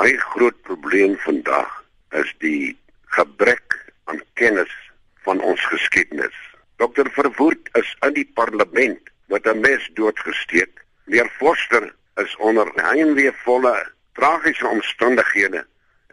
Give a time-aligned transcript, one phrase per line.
[0.00, 1.72] My groot probleem vandag
[2.16, 2.72] is die
[3.12, 3.74] gebrek
[4.08, 4.72] aan kennis
[5.26, 6.36] van ons geskiedenis.
[6.80, 10.80] Dr Verwoerd is in die parlement met 'n mes doodgesteek.
[11.04, 15.66] Meneer Forster is onder heimweevolle tragiese omstandighede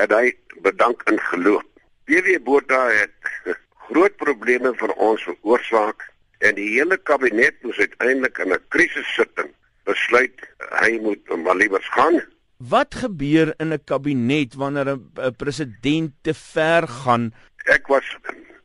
[0.00, 0.32] het hy
[0.64, 1.64] bedank in geloof.
[2.04, 3.16] PW Botha het
[3.88, 6.08] groot probleme vir ons veroorsaak
[6.38, 9.52] en die hele kabinet moes uiteindelik in 'n krisissitting
[9.84, 10.40] besluit
[10.80, 12.24] hy moet maar liewers gaan.
[12.68, 17.34] Wat gebeur in 'n kabinet wanneer 'n president te ver gaan?
[17.64, 18.16] Ek was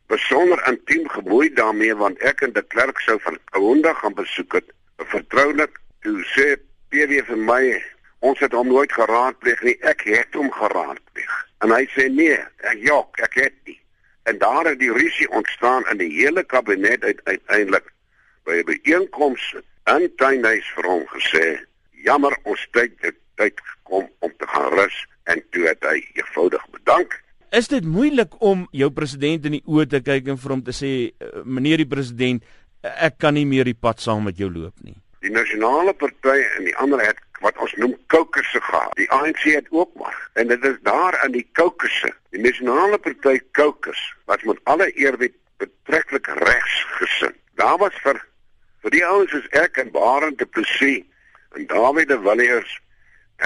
[0.08, 4.66] besonder intiem geboei daarmee want ek en die klerk sou van Kaunda gaan besoek het,
[4.98, 5.80] vertroulik.
[6.02, 6.56] Toe sê
[6.90, 7.84] PW vir my,
[8.20, 11.34] ons het hom nooit geraadpleeg nie, ek het hom geraadpleeg.
[11.60, 13.80] En hy sê nee, ek jok, ek het nie.
[14.24, 17.92] En daar het die rusie ontstaan in die hele kabinet uiteindelik
[18.44, 19.56] by 'n byeenkoms
[19.96, 21.60] in tuinhuis vir hom gesê,
[21.92, 25.00] "Jammer, ons tyd het tyd gekom om te gaan rus."
[25.32, 27.20] En toe het hy eenvoudig bedank.
[27.50, 30.74] Is dit moeilik om jou president in die oë te kyk en vir hom te
[30.76, 32.44] sê, eh, "Meneer die president,
[32.82, 36.64] ek kan nie meer die pad saam met jou loop nie." Die nasionale party en
[36.64, 38.96] die ander het wat ons noem Kaukasse gehad.
[38.96, 40.30] Die ANC het ook maar.
[40.34, 45.34] En dit is daar in die Kaukasse, die nasionale party Kaukas, wat met alle eerbied
[45.58, 47.36] betreklik regs gesin.
[47.56, 48.22] Daar was vir
[48.84, 51.04] vir die ouens soos ek en Barend te Plessis
[51.58, 52.78] en David de Villiers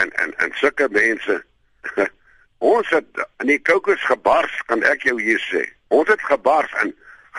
[0.01, 1.39] en en en sulke mense.
[2.73, 5.65] ons het in die Kaukas gebars, kan ek jou hier sê.
[5.93, 6.93] Ons het gebars en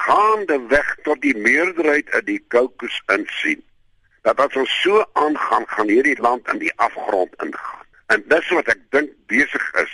[0.07, 3.63] gaande weg tot die meerderheid in die Kaukas insien
[4.25, 7.85] dat as ons so aangaan gaan hierdie land in die afgrond ingaan.
[8.13, 9.93] En dis wat ek dink besig is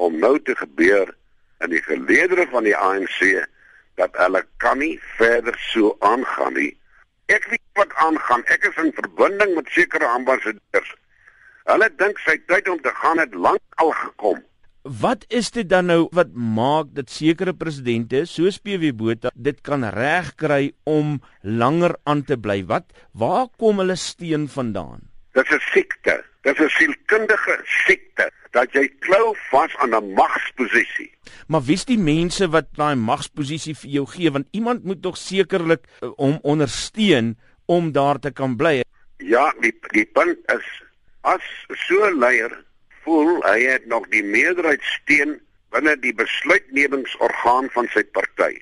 [0.00, 1.12] om nou te gebeur
[1.64, 3.20] in die geleedere van die ANC
[4.00, 6.72] dat hulle kan nie verder so aangaan nie.
[7.32, 8.44] Ek weet wat aangaan.
[8.52, 10.92] Ek is in verbinding met sekere ambassadeurs.
[11.66, 14.38] Hulle dink sy tyd om te gaan het lank al gekom.
[14.86, 19.82] Wat is dit dan nou wat maak dat sekere presidente soos PW Botha dit kan
[19.96, 22.60] regkry om langer aan te bly?
[22.70, 25.10] Wat waar kom hulle steen vandaan?
[25.34, 26.22] Dit is 'n siekte.
[26.46, 31.10] Dit is 'n sielkundige siekte dat jy klou vas aan 'n magsposisie.
[31.48, 35.82] Maar wie's die mense wat daai magsposisie vir jou gee want iemand moet tog sekerlik
[36.16, 38.84] hom ondersteun om daar te kan bly.
[39.18, 40.85] Ja, die die punt is
[41.26, 41.42] as
[41.86, 42.52] so 'n leier
[43.02, 45.40] voel hy het nog die meerderheid steun
[45.74, 48.54] binne die besluitnemingsorgaan van sy party.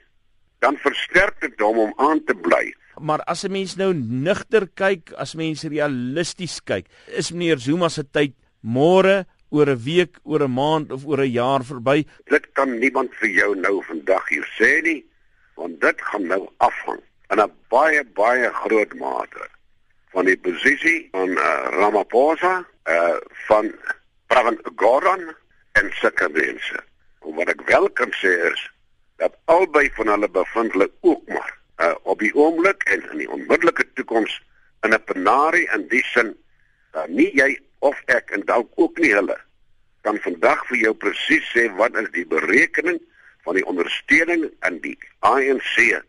[0.65, 2.73] Dan versterk dit hom om aan te bly.
[2.99, 8.05] Maar as 'n mens nou nugter kyk, as mens realisties kyk, is meneer Zuma se
[8.05, 12.07] tyd môre oor 'n week, oor 'n maand of oor 'n jaar verby.
[12.25, 15.05] Dit kan niemand vir jou nou vandag hier sê nie,
[15.55, 19.49] want dit gaan nou afhang in 'n baie baie groot mate
[20.15, 22.61] van die posisie van uh, Ramaphosa,
[22.91, 23.17] uh
[23.49, 23.73] van
[24.31, 25.35] Pravin Gordhan
[25.73, 26.79] en sulke mense.
[27.27, 28.63] En wat ek wel kan sê is
[29.23, 31.53] dat albei van hulle bevind hulle ook maar
[31.83, 34.37] uh, op die oomblik en in die onmiddellike toekoms
[34.87, 36.35] in 'n penarie in die sin
[36.93, 39.39] dat nie jy of ek en dalk ook nie hulle
[40.07, 43.01] kan vandag vir jou presies sê wat is die berekening
[43.45, 46.03] van die ondersteuning in die ANC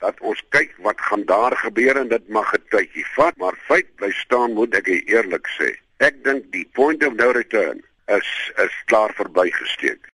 [0.00, 3.88] dat ons kyk wat gaan daar gebeur en dit mag 'n tydjie vat maar feit
[3.96, 7.80] bly staan moet ek eerlik sê Ek dink die point of no return
[8.12, 8.28] is
[8.60, 10.10] is klaar verbygesteek.